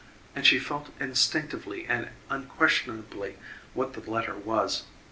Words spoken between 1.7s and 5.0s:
and unquestionably what the letter was.